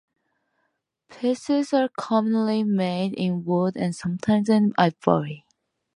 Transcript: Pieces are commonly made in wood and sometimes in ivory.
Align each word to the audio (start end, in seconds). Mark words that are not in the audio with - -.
Pieces 1.09 1.73
are 1.73 1.87
commonly 1.95 2.63
made 2.63 3.13
in 3.13 3.45
wood 3.45 3.75
and 3.77 3.95
sometimes 3.95 4.49
in 4.49 4.73
ivory. 4.75 5.45